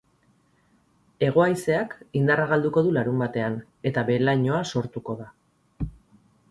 [1.27, 3.59] Hego-haizeak indarra galduko du larunbatean,
[3.93, 5.31] eta behe-lainoa sortuko da.